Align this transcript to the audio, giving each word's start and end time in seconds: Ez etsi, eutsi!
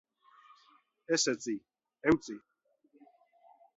Ez 1.17 1.21
etsi, 1.33 1.55
eutsi! 2.09 2.37